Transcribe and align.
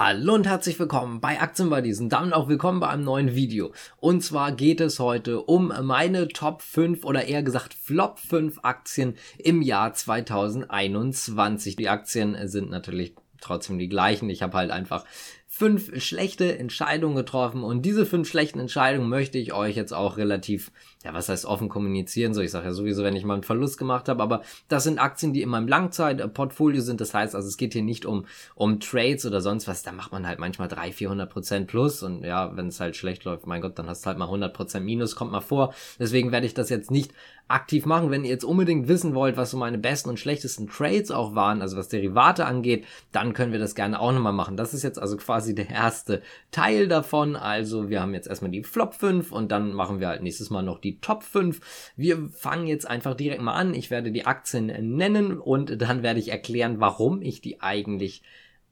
Hallo 0.00 0.34
und 0.34 0.46
herzlich 0.46 0.78
willkommen 0.78 1.20
bei 1.20 1.40
Aktienbuddies 1.40 1.98
und 1.98 2.10
damit 2.10 2.32
auch 2.32 2.46
willkommen 2.46 2.78
bei 2.78 2.86
einem 2.86 3.02
neuen 3.02 3.34
Video. 3.34 3.72
Und 3.96 4.22
zwar 4.22 4.52
geht 4.52 4.80
es 4.80 5.00
heute 5.00 5.42
um 5.42 5.72
meine 5.82 6.28
Top 6.28 6.62
5 6.62 7.04
oder 7.04 7.24
eher 7.24 7.42
gesagt 7.42 7.74
Flop 7.74 8.20
5 8.20 8.60
Aktien 8.62 9.16
im 9.38 9.60
Jahr 9.60 9.92
2021. 9.92 11.74
Die 11.74 11.88
Aktien 11.88 12.36
sind 12.46 12.70
natürlich 12.70 13.16
trotzdem 13.40 13.80
die 13.80 13.88
gleichen. 13.88 14.30
Ich 14.30 14.40
habe 14.40 14.56
halt 14.56 14.70
einfach 14.70 15.04
fünf 15.50 15.98
schlechte 16.00 16.58
Entscheidungen 16.58 17.16
getroffen. 17.16 17.64
Und 17.64 17.82
diese 17.82 18.04
fünf 18.04 18.28
schlechten 18.28 18.60
Entscheidungen 18.60 19.08
möchte 19.08 19.38
ich 19.38 19.54
euch 19.54 19.76
jetzt 19.76 19.92
auch 19.92 20.18
relativ, 20.18 20.70
ja, 21.02 21.14
was 21.14 21.30
heißt 21.30 21.46
offen 21.46 21.70
kommunizieren, 21.70 22.34
so 22.34 22.42
ich 22.42 22.50
sage 22.50 22.66
ja 22.66 22.72
sowieso, 22.72 23.02
wenn 23.02 23.16
ich 23.16 23.24
mal 23.24 23.32
einen 23.34 23.42
Verlust 23.42 23.78
gemacht 23.78 24.10
habe, 24.10 24.22
aber 24.22 24.42
das 24.68 24.84
sind 24.84 24.98
Aktien, 24.98 25.32
die 25.32 25.40
in 25.40 25.48
meinem 25.48 25.66
Langzeitportfolio 25.66 26.82
sind, 26.82 27.00
das 27.00 27.14
heißt, 27.14 27.34
also 27.34 27.48
es 27.48 27.56
geht 27.56 27.72
hier 27.72 27.82
nicht 27.82 28.04
um, 28.04 28.26
um 28.54 28.78
Trades 28.78 29.24
oder 29.24 29.40
sonst 29.40 29.66
was, 29.66 29.82
da 29.82 29.90
macht 29.90 30.12
man 30.12 30.28
halt 30.28 30.38
manchmal 30.38 30.68
300, 30.68 30.94
400 30.94 31.30
Prozent 31.30 31.66
plus. 31.66 32.02
Und 32.02 32.24
ja, 32.24 32.54
wenn 32.56 32.68
es 32.68 32.78
halt 32.78 32.94
schlecht 32.94 33.24
läuft, 33.24 33.46
mein 33.46 33.62
Gott, 33.62 33.78
dann 33.78 33.88
hast 33.88 34.04
du 34.04 34.08
halt 34.08 34.18
mal 34.18 34.26
100 34.26 34.52
Prozent 34.52 34.84
minus, 34.84 35.16
kommt 35.16 35.32
mal 35.32 35.40
vor, 35.40 35.74
deswegen 35.98 36.30
werde 36.30 36.46
ich 36.46 36.54
das 36.54 36.68
jetzt 36.68 36.90
nicht 36.90 37.12
aktiv 37.48 37.86
machen. 37.86 38.10
Wenn 38.10 38.24
ihr 38.24 38.30
jetzt 38.30 38.44
unbedingt 38.44 38.88
wissen 38.88 39.14
wollt, 39.14 39.36
was 39.36 39.50
so 39.50 39.56
meine 39.56 39.78
besten 39.78 40.10
und 40.10 40.20
schlechtesten 40.20 40.68
Trades 40.68 41.10
auch 41.10 41.34
waren, 41.34 41.62
also 41.62 41.76
was 41.76 41.88
Derivate 41.88 42.44
angeht, 42.44 42.84
dann 43.10 43.32
können 43.32 43.52
wir 43.52 43.58
das 43.58 43.74
gerne 43.74 43.98
auch 43.98 44.12
nochmal 44.12 44.34
machen. 44.34 44.56
Das 44.56 44.74
ist 44.74 44.82
jetzt 44.82 44.98
also 44.98 45.16
quasi 45.16 45.37
quasi 45.38 45.54
der 45.54 45.70
erste 45.70 46.20
Teil 46.50 46.88
davon. 46.88 47.36
Also 47.36 47.88
wir 47.88 48.00
haben 48.00 48.12
jetzt 48.12 48.26
erstmal 48.26 48.50
die 48.50 48.64
Flop 48.64 48.94
5 48.94 49.30
und 49.30 49.52
dann 49.52 49.72
machen 49.72 50.00
wir 50.00 50.08
halt 50.08 50.20
nächstes 50.20 50.50
Mal 50.50 50.62
noch 50.62 50.80
die 50.80 50.98
Top 50.98 51.22
5. 51.22 51.92
Wir 51.94 52.28
fangen 52.28 52.66
jetzt 52.66 52.88
einfach 52.88 53.14
direkt 53.14 53.40
mal 53.40 53.54
an. 53.54 53.72
Ich 53.72 53.88
werde 53.88 54.10
die 54.10 54.26
Aktien 54.26 54.66
nennen 54.96 55.38
und 55.38 55.80
dann 55.80 56.02
werde 56.02 56.18
ich 56.18 56.32
erklären, 56.32 56.80
warum 56.80 57.22
ich 57.22 57.40
die 57.40 57.60
eigentlich 57.60 58.22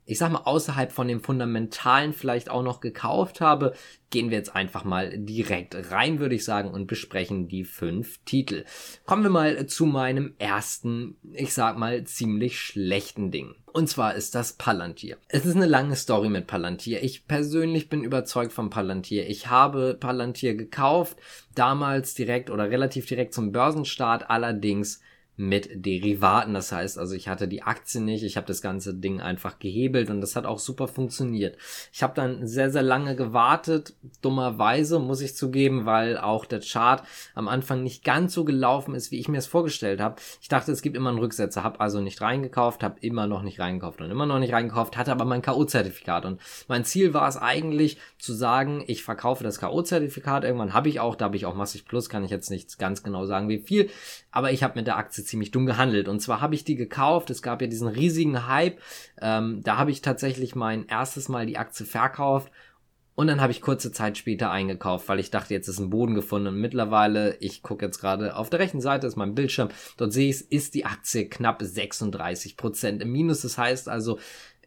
ich 0.06 0.18
sag 0.18 0.30
mal, 0.30 0.42
außerhalb 0.44 0.92
von 0.92 1.08
dem 1.08 1.20
Fundamentalen 1.20 2.12
vielleicht 2.12 2.48
auch 2.48 2.62
noch 2.62 2.80
gekauft 2.80 3.40
habe, 3.40 3.74
gehen 4.10 4.30
wir 4.30 4.38
jetzt 4.38 4.54
einfach 4.54 4.84
mal 4.84 5.18
direkt 5.18 5.90
rein, 5.90 6.20
würde 6.20 6.36
ich 6.36 6.44
sagen, 6.44 6.70
und 6.70 6.86
besprechen 6.86 7.48
die 7.48 7.64
fünf 7.64 8.18
Titel. 8.24 8.64
Kommen 9.04 9.24
wir 9.24 9.30
mal 9.30 9.66
zu 9.66 9.84
meinem 9.84 10.34
ersten, 10.38 11.16
ich 11.32 11.52
sag 11.52 11.76
mal, 11.76 12.04
ziemlich 12.04 12.60
schlechten 12.60 13.32
Ding. 13.32 13.56
Und 13.72 13.88
zwar 13.88 14.14
ist 14.14 14.34
das 14.36 14.54
Palantir. 14.54 15.18
Es 15.28 15.44
ist 15.44 15.56
eine 15.56 15.66
lange 15.66 15.96
Story 15.96 16.28
mit 16.28 16.46
Palantir. 16.46 17.02
Ich 17.02 17.26
persönlich 17.26 17.88
bin 17.88 18.04
überzeugt 18.04 18.52
von 18.52 18.70
Palantir. 18.70 19.28
Ich 19.28 19.48
habe 19.48 19.96
Palantir 19.98 20.54
gekauft, 20.54 21.18
damals 21.54 22.14
direkt 22.14 22.48
oder 22.48 22.70
relativ 22.70 23.06
direkt 23.06 23.34
zum 23.34 23.50
Börsenstart, 23.52 24.30
allerdings 24.30 25.00
mit 25.36 25.84
Derivaten. 25.84 26.54
Das 26.54 26.72
heißt 26.72 26.98
also, 26.98 27.14
ich 27.14 27.28
hatte 27.28 27.46
die 27.46 27.62
Aktie 27.62 28.00
nicht, 28.00 28.24
ich 28.24 28.36
habe 28.36 28.46
das 28.46 28.62
ganze 28.62 28.94
Ding 28.94 29.20
einfach 29.20 29.58
gehebelt 29.58 30.10
und 30.10 30.20
das 30.20 30.34
hat 30.34 30.46
auch 30.46 30.58
super 30.58 30.88
funktioniert. 30.88 31.56
Ich 31.92 32.02
habe 32.02 32.14
dann 32.14 32.46
sehr, 32.46 32.70
sehr 32.70 32.82
lange 32.82 33.16
gewartet, 33.16 33.94
dummerweise 34.22 34.98
muss 34.98 35.20
ich 35.20 35.36
zugeben, 35.36 35.84
weil 35.84 36.16
auch 36.16 36.46
der 36.46 36.60
Chart 36.60 37.02
am 37.34 37.48
Anfang 37.48 37.82
nicht 37.82 38.04
ganz 38.04 38.32
so 38.32 38.44
gelaufen 38.44 38.94
ist, 38.94 39.10
wie 39.10 39.18
ich 39.18 39.28
mir 39.28 39.38
es 39.38 39.46
vorgestellt 39.46 40.00
habe. 40.00 40.16
Ich 40.40 40.48
dachte, 40.48 40.72
es 40.72 40.82
gibt 40.82 40.96
immer 40.96 41.10
einen 41.10 41.18
Rücksetzer, 41.18 41.62
habe 41.62 41.80
also 41.80 42.00
nicht 42.00 42.20
reingekauft, 42.20 42.82
habe 42.82 42.96
immer 43.00 43.26
noch 43.26 43.42
nicht 43.42 43.60
reingekauft 43.60 44.00
und 44.00 44.10
immer 44.10 44.26
noch 44.26 44.38
nicht 44.38 44.54
reingekauft, 44.54 44.96
hatte 44.96 45.12
aber 45.12 45.26
mein 45.26 45.42
K.O.-Zertifikat 45.42 46.24
und 46.24 46.40
mein 46.68 46.84
Ziel 46.84 47.12
war 47.12 47.28
es 47.28 47.36
eigentlich 47.36 47.98
zu 48.18 48.32
sagen, 48.32 48.84
ich 48.86 49.02
verkaufe 49.02 49.44
das 49.44 49.58
K.O.-Zertifikat, 49.58 50.44
irgendwann 50.44 50.72
habe 50.72 50.88
ich 50.88 51.00
auch, 51.00 51.14
da 51.14 51.26
habe 51.26 51.36
ich 51.36 51.44
auch 51.44 51.54
massig 51.54 51.84
plus, 51.84 52.08
kann 52.08 52.24
ich 52.24 52.30
jetzt 52.30 52.50
nicht 52.50 52.78
ganz 52.78 53.02
genau 53.02 53.26
sagen, 53.26 53.48
wie 53.48 53.58
viel, 53.58 53.90
aber 54.30 54.52
ich 54.52 54.62
habe 54.62 54.78
mit 54.78 54.86
der 54.86 54.96
Aktie 54.96 55.25
ziemlich 55.26 55.50
dumm 55.50 55.66
gehandelt. 55.66 56.08
Und 56.08 56.20
zwar 56.20 56.40
habe 56.40 56.54
ich 56.54 56.64
die 56.64 56.76
gekauft. 56.76 57.30
Es 57.30 57.42
gab 57.42 57.60
ja 57.60 57.66
diesen 57.66 57.88
riesigen 57.88 58.46
Hype. 58.46 58.80
Ähm, 59.20 59.62
da 59.62 59.76
habe 59.76 59.90
ich 59.90 60.02
tatsächlich 60.02 60.54
mein 60.54 60.86
erstes 60.86 61.28
Mal 61.28 61.46
die 61.46 61.58
Aktie 61.58 61.86
verkauft. 61.86 62.50
Und 63.16 63.28
dann 63.28 63.40
habe 63.40 63.50
ich 63.50 63.62
kurze 63.62 63.92
Zeit 63.92 64.18
später 64.18 64.50
eingekauft, 64.50 65.08
weil 65.08 65.18
ich 65.18 65.30
dachte, 65.30 65.54
jetzt 65.54 65.68
ist 65.68 65.78
ein 65.78 65.88
Boden 65.88 66.14
gefunden. 66.14 66.48
Und 66.48 66.60
mittlerweile, 66.60 67.36
ich 67.40 67.62
gucke 67.62 67.86
jetzt 67.86 67.98
gerade 67.98 68.36
auf 68.36 68.50
der 68.50 68.60
rechten 68.60 68.82
Seite, 68.82 69.06
ist 69.06 69.16
mein 69.16 69.34
Bildschirm. 69.34 69.70
Dort 69.96 70.12
sehe 70.12 70.28
ich, 70.28 70.52
ist 70.52 70.74
die 70.74 70.84
Aktie 70.84 71.26
knapp 71.26 71.62
36 71.62 72.58
Prozent 72.58 73.00
im 73.00 73.10
Minus. 73.10 73.40
Das 73.40 73.56
heißt 73.56 73.88
also, 73.88 74.18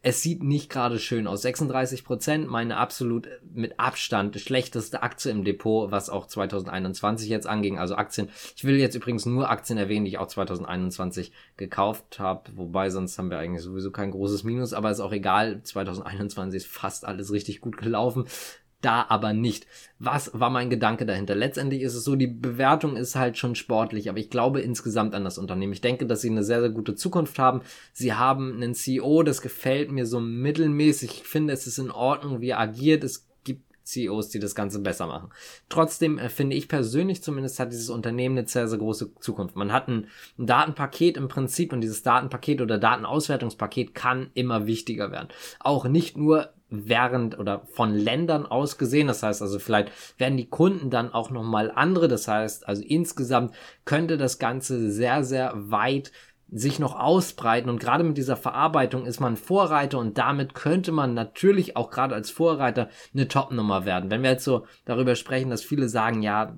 es 0.01 0.21
sieht 0.21 0.43
nicht 0.43 0.69
gerade 0.69 0.97
schön 0.97 1.27
aus. 1.27 1.41
36 1.41 2.05
Prozent, 2.05 2.47
meine 2.47 2.77
absolut 2.77 3.27
mit 3.53 3.79
Abstand 3.79 4.39
schlechteste 4.39 5.03
Aktie 5.03 5.31
im 5.31 5.43
Depot, 5.43 5.91
was 5.91 6.09
auch 6.09 6.25
2021 6.25 7.27
jetzt 7.27 7.47
anging. 7.47 7.77
Also 7.77 7.95
Aktien. 7.95 8.29
Ich 8.55 8.63
will 8.63 8.77
jetzt 8.77 8.95
übrigens 8.95 9.25
nur 9.25 9.49
Aktien 9.49 9.77
erwähnen, 9.77 10.05
die 10.05 10.11
ich 10.11 10.17
auch 10.17 10.27
2021 10.27 11.33
gekauft 11.57 12.19
habe. 12.19 12.49
Wobei 12.55 12.89
sonst 12.89 13.17
haben 13.17 13.29
wir 13.29 13.39
eigentlich 13.39 13.63
sowieso 13.63 13.91
kein 13.91 14.11
großes 14.11 14.43
Minus, 14.43 14.73
aber 14.73 14.91
ist 14.91 15.01
auch 15.01 15.11
egal. 15.11 15.61
2021 15.63 16.57
ist 16.57 16.67
fast 16.67 17.05
alles 17.05 17.31
richtig 17.33 17.59
gut 17.59 17.77
gelaufen 17.77 18.25
da 18.81 19.05
aber 19.09 19.33
nicht. 19.33 19.67
Was 19.99 20.31
war 20.33 20.49
mein 20.49 20.69
Gedanke 20.69 21.05
dahinter? 21.05 21.35
Letztendlich 21.35 21.81
ist 21.81 21.95
es 21.95 22.03
so, 22.03 22.15
die 22.15 22.27
Bewertung 22.27 22.95
ist 22.95 23.15
halt 23.15 23.37
schon 23.37 23.55
sportlich, 23.55 24.09
aber 24.09 24.19
ich 24.19 24.29
glaube 24.29 24.61
insgesamt 24.61 25.13
an 25.13 25.23
das 25.23 25.37
Unternehmen. 25.37 25.73
Ich 25.73 25.81
denke, 25.81 26.05
dass 26.05 26.21
sie 26.21 26.29
eine 26.29 26.43
sehr, 26.43 26.61
sehr 26.61 26.69
gute 26.69 26.95
Zukunft 26.95 27.37
haben. 27.39 27.61
Sie 27.91 28.13
haben 28.13 28.53
einen 28.53 28.73
CEO, 28.73 29.23
das 29.23 29.41
gefällt 29.41 29.91
mir 29.91 30.05
so 30.05 30.19
mittelmäßig. 30.19 31.21
Ich 31.21 31.27
finde, 31.27 31.53
es 31.53 31.67
ist 31.67 31.79
in 31.79 31.91
Ordnung, 31.91 32.39
wie 32.41 32.49
er 32.49 32.59
agiert. 32.59 33.03
Es 33.03 33.27
gibt 33.43 33.63
CEOs, 33.83 34.29
die 34.29 34.39
das 34.39 34.55
Ganze 34.55 34.79
besser 34.79 35.07
machen. 35.07 35.29
Trotzdem 35.67 36.17
äh, 36.17 36.29
finde 36.29 36.55
ich 36.55 36.67
persönlich 36.67 37.21
zumindest 37.23 37.59
hat 37.59 37.71
dieses 37.71 37.89
Unternehmen 37.89 38.37
eine 38.37 38.47
sehr, 38.47 38.67
sehr 38.67 38.79
große 38.79 39.15
Zukunft. 39.19 39.55
Man 39.55 39.73
hat 39.73 39.87
ein, 39.87 40.07
ein 40.37 40.45
Datenpaket 40.45 41.17
im 41.17 41.27
Prinzip 41.27 41.73
und 41.73 41.81
dieses 41.81 42.03
Datenpaket 42.03 42.61
oder 42.61 42.77
Datenauswertungspaket 42.77 43.93
kann 43.93 44.29
immer 44.33 44.67
wichtiger 44.67 45.11
werden. 45.11 45.29
Auch 45.59 45.85
nicht 45.85 46.17
nur 46.17 46.53
während 46.69 47.37
oder 47.39 47.61
von 47.73 47.93
Ländern 47.93 48.45
aus 48.45 48.77
gesehen. 48.77 49.07
Das 49.07 49.23
heißt 49.23 49.41
also, 49.41 49.59
vielleicht 49.59 49.91
werden 50.17 50.37
die 50.37 50.49
Kunden 50.49 50.89
dann 50.89 51.13
auch 51.13 51.29
nochmal 51.29 51.71
andere. 51.73 52.07
Das 52.07 52.27
heißt 52.27 52.67
also, 52.67 52.83
insgesamt 52.83 53.53
könnte 53.85 54.17
das 54.17 54.39
Ganze 54.39 54.91
sehr, 54.91 55.23
sehr 55.23 55.53
weit 55.55 56.11
sich 56.51 56.79
noch 56.79 56.99
ausbreiten 56.99 57.69
und 57.69 57.79
gerade 57.79 58.03
mit 58.03 58.17
dieser 58.17 58.35
Verarbeitung 58.35 59.05
ist 59.05 59.19
man 59.19 59.37
Vorreiter 59.37 59.99
und 59.99 60.17
damit 60.17 60.55
könnte 60.55 60.91
man 60.91 61.13
natürlich 61.13 61.77
auch 61.77 61.91
gerade 61.91 62.15
als 62.15 62.31
Vorreiter 62.31 62.89
eine 63.13 63.27
Top-Nummer 63.27 63.85
werden. 63.85 64.09
Wenn 64.09 64.23
wir 64.23 64.31
jetzt 64.31 64.45
so 64.45 64.65
darüber 64.85 65.15
sprechen, 65.15 65.51
dass 65.51 65.63
viele 65.63 65.89
sagen, 65.89 66.23
ja, 66.23 66.55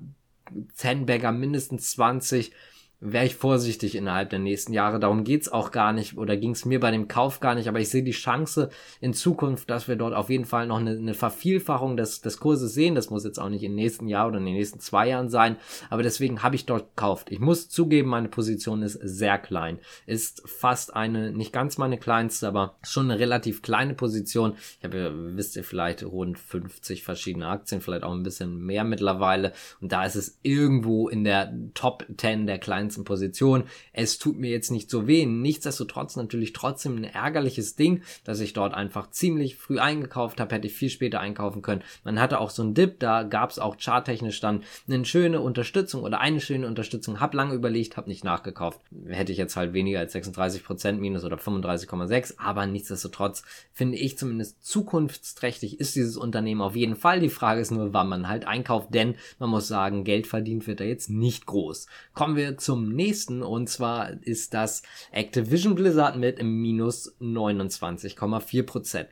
10 0.74 1.04
Bagger 1.06 1.32
mindestens 1.32 1.90
20, 1.90 2.52
wäre 3.02 3.26
ich 3.26 3.34
vorsichtig 3.34 3.96
innerhalb 3.96 4.30
der 4.30 4.38
nächsten 4.38 4.72
Jahre. 4.72 5.00
Darum 5.00 5.24
geht's 5.24 5.50
auch 5.50 5.72
gar 5.72 5.92
nicht 5.92 6.16
oder 6.16 6.36
ging's 6.36 6.64
mir 6.64 6.78
bei 6.78 6.92
dem 6.92 7.08
Kauf 7.08 7.40
gar 7.40 7.56
nicht, 7.56 7.68
aber 7.68 7.80
ich 7.80 7.88
sehe 7.88 8.04
die 8.04 8.12
Chance 8.12 8.70
in 9.00 9.12
Zukunft, 9.12 9.68
dass 9.68 9.88
wir 9.88 9.96
dort 9.96 10.14
auf 10.14 10.30
jeden 10.30 10.44
Fall 10.44 10.68
noch 10.68 10.78
eine, 10.78 10.92
eine 10.92 11.14
Vervielfachung 11.14 11.96
des, 11.96 12.20
des 12.20 12.38
Kurses 12.38 12.74
sehen. 12.74 12.94
Das 12.94 13.10
muss 13.10 13.24
jetzt 13.24 13.40
auch 13.40 13.48
nicht 13.48 13.64
im 13.64 13.74
nächsten 13.74 14.06
Jahr 14.06 14.28
oder 14.28 14.38
in 14.38 14.46
den 14.46 14.54
nächsten 14.54 14.78
zwei 14.78 15.08
Jahren 15.08 15.28
sein, 15.28 15.56
aber 15.90 16.04
deswegen 16.04 16.44
habe 16.44 16.54
ich 16.54 16.64
dort 16.64 16.96
gekauft. 16.96 17.32
Ich 17.32 17.40
muss 17.40 17.68
zugeben, 17.68 18.08
meine 18.08 18.28
Position 18.28 18.82
ist 18.82 18.98
sehr 19.02 19.36
klein. 19.38 19.80
Ist 20.06 20.48
fast 20.48 20.94
eine, 20.94 21.32
nicht 21.32 21.52
ganz 21.52 21.78
meine 21.78 21.98
kleinste, 21.98 22.46
aber 22.46 22.76
schon 22.82 23.10
eine 23.10 23.18
relativ 23.18 23.62
kleine 23.62 23.94
Position. 23.94 24.54
Ich 24.78 24.84
habe 24.84 25.12
wisst 25.36 25.56
ihr 25.56 25.64
vielleicht, 25.64 26.04
rund 26.04 26.38
50 26.38 27.02
verschiedene 27.02 27.48
Aktien, 27.48 27.80
vielleicht 27.80 28.04
auch 28.04 28.12
ein 28.12 28.22
bisschen 28.22 28.58
mehr 28.64 28.84
mittlerweile. 28.84 29.52
Und 29.80 29.90
da 29.90 30.04
ist 30.04 30.14
es 30.14 30.38
irgendwo 30.42 31.08
in 31.08 31.24
der 31.24 31.52
Top 31.74 32.06
10 32.16 32.46
der 32.46 32.58
kleinsten 32.58 32.91
ganzen 32.92 33.04
Position. 33.04 33.64
Es 33.92 34.18
tut 34.18 34.38
mir 34.38 34.50
jetzt 34.50 34.70
nicht 34.70 34.90
so 34.90 35.06
weh. 35.06 35.24
Nichtsdestotrotz 35.24 36.16
natürlich 36.16 36.52
trotzdem 36.52 36.96
ein 36.96 37.04
ärgerliches 37.04 37.74
Ding, 37.74 38.02
dass 38.24 38.40
ich 38.40 38.52
dort 38.52 38.74
einfach 38.74 39.10
ziemlich 39.10 39.56
früh 39.56 39.78
eingekauft 39.78 40.40
habe. 40.40 40.54
Hätte 40.54 40.66
ich 40.66 40.74
viel 40.74 40.90
später 40.90 41.20
einkaufen 41.20 41.62
können. 41.62 41.82
Man 42.04 42.20
hatte 42.20 42.38
auch 42.38 42.50
so 42.50 42.62
einen 42.62 42.74
Dip, 42.74 43.00
da 43.00 43.22
gab 43.22 43.50
es 43.50 43.58
auch 43.58 43.76
charttechnisch 43.78 44.40
dann 44.40 44.62
eine 44.86 45.04
schöne 45.06 45.40
Unterstützung 45.40 46.02
oder 46.02 46.20
eine 46.20 46.40
schöne 46.40 46.66
Unterstützung. 46.66 47.20
Hab 47.20 47.32
lange 47.32 47.54
überlegt, 47.54 47.96
hab 47.96 48.06
nicht 48.06 48.24
nachgekauft. 48.24 48.80
Hätte 49.08 49.32
ich 49.32 49.38
jetzt 49.38 49.56
halt 49.56 49.72
weniger 49.72 50.00
als 50.00 50.14
36% 50.14 50.92
minus 50.92 51.24
oder 51.24 51.36
35,6, 51.36 52.34
aber 52.36 52.66
nichtsdestotrotz 52.66 53.42
finde 53.72 53.96
ich 53.96 54.18
zumindest 54.18 54.64
zukunftsträchtig 54.64 55.80
ist 55.80 55.96
dieses 55.96 56.18
Unternehmen 56.18 56.60
auf 56.60 56.76
jeden 56.76 56.96
Fall. 56.96 57.20
Die 57.20 57.30
Frage 57.30 57.60
ist 57.60 57.70
nur, 57.70 57.94
wann 57.94 58.08
man 58.08 58.28
halt 58.28 58.46
einkauft, 58.46 58.92
denn 58.92 59.14
man 59.38 59.48
muss 59.48 59.68
sagen, 59.68 60.04
Geld 60.04 60.26
verdient 60.26 60.66
wird 60.66 60.80
da 60.80 60.84
jetzt 60.84 61.08
nicht 61.08 61.46
groß. 61.46 61.86
Kommen 62.12 62.36
wir 62.36 62.58
zum 62.58 62.81
nächsten 62.88 63.42
und 63.42 63.68
zwar 63.68 64.10
ist 64.22 64.54
das 64.54 64.82
Activision 65.10 65.74
Blizzard 65.74 66.16
mit 66.16 66.42
minus 66.42 67.14
29,4 67.20 68.62
Prozent. 68.64 69.08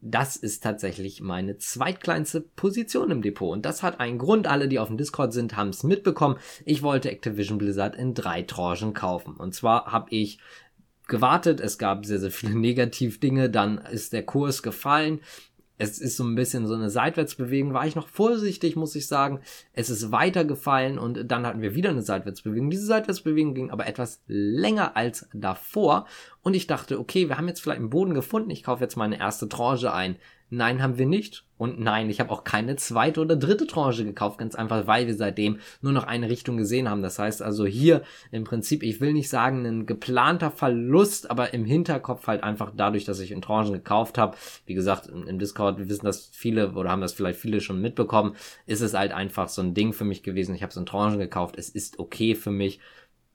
Das 0.00 0.36
ist 0.36 0.62
tatsächlich 0.62 1.20
meine 1.20 1.58
zweitkleinste 1.58 2.40
Position 2.40 3.10
im 3.10 3.22
Depot. 3.22 3.52
Und 3.52 3.66
das 3.66 3.82
hat 3.82 3.98
einen 3.98 4.18
Grund. 4.18 4.46
Alle, 4.46 4.68
die 4.68 4.78
auf 4.78 4.88
dem 4.88 4.96
Discord 4.96 5.32
sind, 5.32 5.56
haben 5.56 5.70
es 5.70 5.82
mitbekommen. 5.82 6.36
Ich 6.64 6.82
wollte 6.82 7.10
Activision 7.10 7.58
Blizzard 7.58 7.96
in 7.96 8.14
drei 8.14 8.42
Tranchen 8.42 8.94
kaufen. 8.94 9.34
Und 9.34 9.56
zwar 9.56 9.86
habe 9.86 10.06
ich 10.10 10.38
gewartet. 11.08 11.60
Es 11.60 11.78
gab 11.78 12.06
sehr, 12.06 12.20
sehr 12.20 12.30
viele 12.30 12.54
Negativdinge. 12.58 13.50
Dann 13.50 13.78
ist 13.78 14.12
der 14.12 14.24
Kurs 14.24 14.62
gefallen 14.62 15.20
es 15.78 15.98
ist 15.98 16.16
so 16.16 16.24
ein 16.24 16.34
bisschen 16.34 16.66
so 16.66 16.74
eine 16.74 16.90
Seitwärtsbewegung, 16.90 17.72
war 17.72 17.86
ich 17.86 17.94
noch 17.94 18.08
vorsichtig, 18.08 18.74
muss 18.74 18.96
ich 18.96 19.06
sagen. 19.06 19.40
Es 19.72 19.90
ist 19.90 20.10
weitergefallen 20.10 20.98
und 20.98 21.30
dann 21.30 21.46
hatten 21.46 21.62
wir 21.62 21.76
wieder 21.76 21.90
eine 21.90 22.02
Seitwärtsbewegung. 22.02 22.68
Diese 22.68 22.86
Seitwärtsbewegung 22.86 23.54
ging 23.54 23.70
aber 23.70 23.86
etwas 23.86 24.20
länger 24.26 24.96
als 24.96 25.28
davor 25.32 26.06
und 26.42 26.54
ich 26.54 26.66
dachte, 26.66 26.98
okay, 26.98 27.28
wir 27.28 27.38
haben 27.38 27.48
jetzt 27.48 27.60
vielleicht 27.60 27.78
einen 27.78 27.90
Boden 27.90 28.14
gefunden, 28.14 28.50
ich 28.50 28.64
kaufe 28.64 28.82
jetzt 28.82 28.96
meine 28.96 29.18
erste 29.18 29.48
Tranche 29.48 29.92
ein. 29.92 30.16
Nein, 30.50 30.82
haben 30.82 30.96
wir 30.96 31.06
nicht. 31.06 31.44
Und 31.58 31.80
nein, 31.80 32.08
ich 32.08 32.20
habe 32.20 32.30
auch 32.30 32.44
keine 32.44 32.76
zweite 32.76 33.20
oder 33.20 33.36
dritte 33.36 33.66
Tranche 33.66 34.04
gekauft, 34.04 34.38
ganz 34.38 34.54
einfach, 34.54 34.86
weil 34.86 35.06
wir 35.06 35.14
seitdem 35.14 35.58
nur 35.82 35.92
noch 35.92 36.04
eine 36.04 36.30
Richtung 36.30 36.56
gesehen 36.56 36.88
haben. 36.88 37.02
Das 37.02 37.18
heißt 37.18 37.42
also 37.42 37.66
hier 37.66 38.02
im 38.30 38.44
Prinzip, 38.44 38.82
ich 38.82 39.00
will 39.00 39.12
nicht 39.12 39.28
sagen, 39.28 39.66
ein 39.66 39.84
geplanter 39.84 40.50
Verlust, 40.50 41.30
aber 41.30 41.52
im 41.52 41.64
Hinterkopf 41.64 42.28
halt 42.28 42.44
einfach 42.44 42.72
dadurch, 42.74 43.04
dass 43.04 43.20
ich 43.20 43.32
in 43.32 43.42
Tranchen 43.42 43.74
gekauft 43.74 44.16
habe. 44.16 44.36
Wie 44.66 44.74
gesagt, 44.74 45.08
im 45.08 45.38
Discord, 45.38 45.78
wir 45.78 45.88
wissen 45.88 46.06
das 46.06 46.30
viele 46.32 46.72
oder 46.72 46.90
haben 46.90 47.02
das 47.02 47.12
vielleicht 47.12 47.40
viele 47.40 47.60
schon 47.60 47.80
mitbekommen, 47.80 48.36
ist 48.66 48.80
es 48.80 48.94
halt 48.94 49.12
einfach 49.12 49.48
so 49.48 49.60
ein 49.60 49.74
Ding 49.74 49.92
für 49.92 50.04
mich 50.04 50.22
gewesen. 50.22 50.54
Ich 50.54 50.62
habe 50.62 50.70
es 50.70 50.76
in 50.76 50.86
Tranchen 50.86 51.18
gekauft, 51.18 51.56
es 51.58 51.68
ist 51.68 51.98
okay 51.98 52.36
für 52.36 52.52
mich 52.52 52.80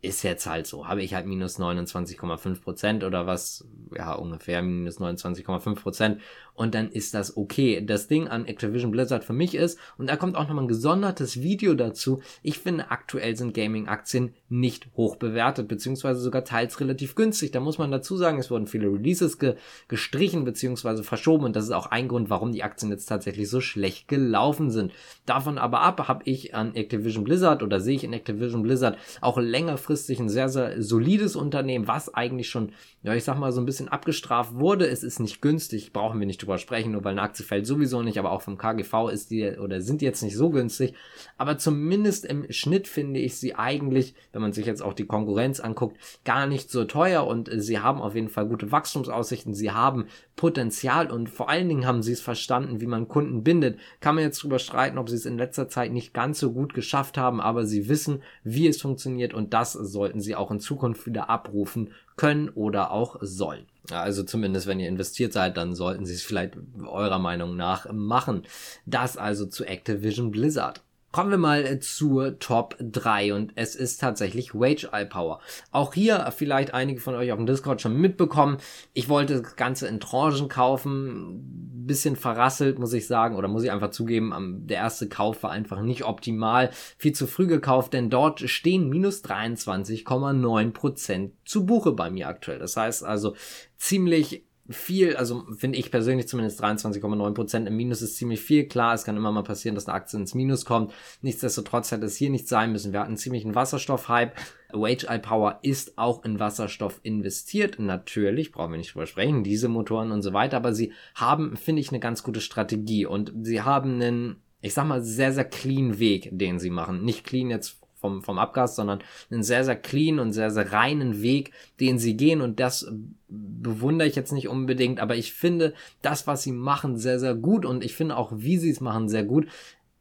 ist 0.04 0.22
jetzt 0.24 0.46
halt 0.46 0.68
so. 0.68 0.88
Habe 0.88 1.02
ich 1.02 1.14
halt 1.16 1.26
minus 1.26 1.60
29,5 1.60 2.62
Prozent 2.62 3.04
oder 3.06 3.26
was, 3.26 3.66
ja, 3.96 4.14
ungefähr 4.14 4.62
minus 4.62 5.00
29,5 5.00 5.76
Prozent 5.76 6.22
und 6.56 6.76
dann 6.76 6.90
ist 6.92 7.14
das 7.14 7.36
okay. 7.36 7.84
Das 7.86 8.08
Ding 8.08 8.28
an 8.28 8.46
Activision 8.46 8.92
Blizzard 8.92 9.24
für 9.24 9.34
mich 9.34 9.56
ist, 9.56 9.80
und 9.98 10.10
da 10.10 10.16
kommt 10.16 10.36
auch 10.36 10.48
nochmal 10.48 10.66
ein 10.66 10.68
gesondertes 10.68 11.42
Video 11.42 11.74
dazu, 11.74 12.22
ich 12.42 12.60
finde 12.60 12.92
aktuell 12.92 13.36
sind 13.36 13.54
Gaming-Aktien 13.54 14.34
nicht 14.50 14.88
hoch 14.96 15.16
bewertet, 15.16 15.68
beziehungsweise 15.68 16.22
sogar 16.22 16.44
teils 16.44 16.80
relativ 16.80 17.16
günstig. 17.16 17.52
Da 17.52 17.60
muss 17.60 17.78
man 17.78 17.92
dazu 17.92 18.18
sagen, 18.18 18.38
es 18.38 18.52
wurden 18.52 18.68
viele 18.68 18.88
Releases 18.88 19.40
ge 19.40 19.56
gestrichen, 19.88 20.44
beziehungsweise 20.44 21.04
verschoben 21.04 21.46
und 21.46 21.56
das 21.56 21.66
ist 21.66 21.72
auch 21.72 21.88
ein 21.88 22.08
Grund, 22.08 22.30
warum 22.30 22.52
die 22.52 22.64
Aktien 22.64 22.92
jetzt 22.92 23.06
tatsächlich 23.06 23.50
so 23.50 23.60
schlecht 23.60 24.08
gelaufen 24.08 24.70
sind. 24.70 24.92
Davon 25.26 25.58
aber 25.58 25.82
ab 25.82 26.08
habe 26.08 26.24
ich 26.26 26.54
an 26.54 26.76
Activision 26.76 27.24
Blizzard 27.24 27.64
oder 27.64 27.80
sehe 27.80 27.96
ich 27.96 28.04
in 28.04 28.14
Activision 28.14 28.64
Blizzard 28.64 28.98
auch 29.22 29.38
längerfristig 29.38 30.20
ein 30.20 30.30
sehr, 30.30 30.50
sehr 30.50 30.82
solides 30.82 31.36
Unternehmen, 31.36 31.88
was 31.88 32.14
eigentlich 32.14 32.50
schon, 32.50 32.74
ja, 33.02 33.14
ich 33.16 33.24
sag 33.24 33.40
mal, 33.40 33.52
so 33.52 33.62
ein 33.62 33.66
bisschen 33.66 33.88
abgestraft 33.88 34.54
wurde. 34.56 34.88
Es 34.88 35.04
ist 35.04 35.20
nicht 35.20 35.42
günstig, 35.42 35.94
brauchen 35.94 36.20
wir 36.20 36.28
nicht 36.28 36.43
drüber 36.44 36.58
sprechen, 36.58 36.92
nur 36.92 37.04
weil 37.04 37.14
eine 37.14 37.22
Aktie 37.22 37.46
fällt 37.46 37.66
sowieso 37.66 38.02
nicht, 38.02 38.18
aber 38.20 38.32
auch 38.32 38.42
vom 38.42 38.58
KGV 38.58 39.10
ist 39.12 39.32
die 39.32 39.58
oder 39.58 39.82
sind 39.82 40.02
die 40.02 40.06
jetzt 40.06 40.22
nicht 40.22 40.36
so 40.36 40.50
günstig. 40.50 40.94
Aber 41.38 41.58
zumindest 41.58 42.26
im 42.26 42.52
Schnitt 42.52 42.88
finde 42.88 43.20
ich 43.20 43.38
sie 43.38 43.56
eigentlich, 43.56 44.16
wenn 44.32 44.42
man 44.42 44.54
sich 44.54 44.66
jetzt 44.66 44.82
auch 44.82 44.94
die 44.94 45.06
Konkurrenz 45.06 45.60
anguckt, 45.60 45.98
gar 46.26 46.48
nicht 46.48 46.70
so 46.70 46.86
teuer 46.86 47.26
und 47.26 47.50
sie 47.54 47.80
haben 47.80 48.02
auf 48.02 48.16
jeden 48.16 48.30
Fall 48.30 48.48
gute 48.48 48.72
Wachstumsaussichten, 48.72 49.54
sie 49.54 49.72
haben 49.72 50.06
Potenzial 50.36 51.12
und 51.12 51.30
vor 51.30 51.50
allen 51.50 51.70
Dingen 51.70 51.86
haben 51.86 52.04
sie 52.04 52.14
es 52.14 52.22
verstanden, 52.22 52.82
wie 52.82 52.88
man 52.88 53.08
Kunden 53.08 53.44
bindet. 53.44 53.80
Kann 54.00 54.16
man 54.16 54.24
jetzt 54.24 54.44
drüber 54.44 54.60
streiten, 54.60 54.98
ob 54.98 55.10
sie 55.10 55.16
es 55.16 55.26
in 55.26 55.38
letzter 55.38 55.68
Zeit 55.70 55.92
nicht 55.92 56.14
ganz 56.14 56.40
so 56.40 56.52
gut 56.52 56.74
geschafft 56.74 57.18
haben, 57.18 57.40
aber 57.42 57.66
sie 57.66 57.88
wissen, 57.88 58.22
wie 58.44 58.68
es 58.68 58.82
funktioniert 58.82 59.34
und 59.34 59.54
das 59.54 59.74
sollten 59.74 60.22
sie 60.22 60.36
auch 60.36 60.52
in 60.52 60.60
Zukunft 60.60 61.06
wieder 61.06 61.30
abrufen 61.30 61.92
können 62.16 62.50
oder 62.50 62.92
auch 62.92 63.18
sollen. 63.22 63.66
Also 63.92 64.24
zumindest, 64.24 64.68
wenn 64.68 64.80
ihr 64.80 64.88
investiert 64.88 65.34
seid, 65.34 65.58
dann 65.58 65.76
sollten 65.76 66.06
sie 66.06 66.14
es 66.14 66.24
vielleicht 66.24 66.56
eurer 66.86 67.20
Meinung 67.20 67.58
nach 67.58 67.92
machen. 67.92 68.44
Das 68.86 69.18
also 69.18 69.46
zu 69.46 69.66
Activision 69.66 70.32
Blizzard. 70.32 70.82
Kommen 71.14 71.30
wir 71.30 71.38
mal 71.38 71.64
äh, 71.64 71.80
zur 71.80 72.40
Top 72.40 72.76
3 72.80 73.36
und 73.36 73.52
es 73.54 73.76
ist 73.76 74.02
tatsächlich 74.02 74.56
Wage 74.56 74.90
Eye 74.92 75.06
Power. 75.06 75.40
Auch 75.70 75.94
hier 75.94 76.34
vielleicht 76.36 76.74
einige 76.74 77.00
von 77.00 77.14
euch 77.14 77.32
auf 77.32 77.38
dem 77.38 77.46
Discord 77.46 77.82
schon 77.82 77.96
mitbekommen. 77.96 78.58
Ich 78.94 79.10
wollte 79.10 79.40
das 79.40 79.56
Ganze 79.56 79.88
in 79.88 80.00
Tranchen 80.00 80.50
kaufen. 80.50 81.86
Bisschen 81.86 82.16
verrasselt, 82.16 82.80
muss 82.80 82.94
ich 82.94 83.06
sagen, 83.06 83.36
oder 83.36 83.48
muss 83.48 83.64
ich 83.64 83.70
einfach 83.70 83.92
zugeben, 83.92 84.64
der 84.66 84.78
erste 84.78 85.08
Kauf 85.08 85.44
war 85.44 85.52
einfach 85.52 85.82
nicht 85.82 86.04
optimal. 86.04 86.72
Viel 86.98 87.14
zu 87.14 87.28
früh 87.28 87.46
gekauft, 87.46 87.94
denn 87.94 88.10
dort 88.10 88.40
stehen 88.50 88.90
minus 88.90 89.24
23,9% 89.24 91.30
zu 91.46 91.68
Buche 91.68 91.92
bei 91.92 92.10
mir 92.10 92.28
aktuell. 92.28 92.58
Das 92.58 92.76
heißt 92.76 93.04
also 93.04 93.36
ziemlich 93.78 94.48
viel, 94.76 95.16
also 95.16 95.46
finde 95.58 95.78
ich 95.78 95.92
persönlich 95.92 96.28
zumindest 96.28 96.64
23,9% 96.64 97.66
im 97.66 97.76
Minus 97.76 98.02
ist 98.02 98.18
ziemlich 98.18 98.42
viel. 98.42 98.68
Klar, 98.68 98.94
es 98.94 99.04
kann 99.04 99.18
immer 99.18 99.32
mal 99.32 99.44
passieren, 99.44 99.76
dass 99.76 99.88
eine 99.88 99.96
Aktie 99.96 100.20
ins 100.20 100.36
Minus 100.36 100.66
kommt. 100.66 100.94
Nichtsdestotrotz 101.22 101.92
hätte 101.92 102.06
es 102.06 102.16
hier 102.16 102.30
nicht 102.30 102.48
sein 102.48 102.72
müssen. 102.72 102.94
Wir 102.94 103.02
hatten 103.02 103.18
ziemlich 103.18 103.46
einen 103.46 103.56
Wasserstoff-Hype. 103.56 104.36
Wage 104.74 105.08
Eye 105.08 105.20
Power 105.20 105.60
ist 105.62 105.98
auch 105.98 106.26
in 106.26 106.40
Wasserstoff 106.40 107.00
investiert. 107.04 107.80
Natürlich, 107.80 108.52
brauchen 108.52 108.72
wir 108.72 108.78
nicht 108.78 108.94
drüber 108.94 109.06
sprechen, 109.06 109.44
diese 109.44 109.70
Motoren 109.70 110.12
und 110.12 110.22
so 110.22 110.34
weiter, 110.34 110.58
aber 110.58 110.74
sie 110.74 110.94
haben, 111.16 111.56
finde 111.58 111.82
ich, 111.82 111.90
eine 111.90 112.00
ganz 112.00 112.24
gute 112.24 112.42
Strategie 112.42 113.06
und 113.06 113.32
sie 113.44 113.62
haben 113.62 114.02
einen, 114.02 114.38
ich 114.62 114.74
sag 114.74 114.88
mal, 114.88 115.04
sehr, 115.04 115.32
sehr 115.32 115.46
clean 115.46 116.00
Weg, 116.00 116.30
den 116.32 116.60
sie 116.60 116.72
machen. 116.72 117.06
Nicht 117.06 117.24
clean 117.24 117.50
jetzt 117.50 117.83
vom, 118.04 118.22
vom 118.22 118.38
Abgas, 118.38 118.76
sondern 118.76 119.00
einen 119.32 119.44
sehr, 119.44 119.64
sehr 119.64 119.78
clean 119.78 120.20
und 120.20 120.34
sehr, 120.34 120.52
sehr 120.52 120.74
reinen 120.74 121.22
Weg, 121.22 121.52
den 121.80 122.00
sie 122.00 122.18
gehen. 122.18 122.42
Und 122.42 122.60
das 122.60 122.92
bewundere 123.30 124.10
ich 124.10 124.18
jetzt 124.18 124.34
nicht 124.34 124.50
unbedingt, 124.50 125.00
aber 125.00 125.16
ich 125.16 125.32
finde 125.32 125.74
das, 126.02 126.28
was 126.28 126.44
sie 126.44 126.52
machen, 126.52 126.98
sehr, 126.98 127.18
sehr 127.18 127.34
gut. 127.34 127.66
Und 127.66 127.82
ich 127.82 127.96
finde 127.96 128.18
auch, 128.18 128.34
wie 128.36 128.58
sie 128.58 128.72
es 128.72 128.82
machen, 128.82 129.08
sehr 129.08 129.24
gut 129.24 129.48